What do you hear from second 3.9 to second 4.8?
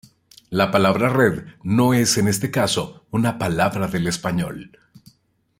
español.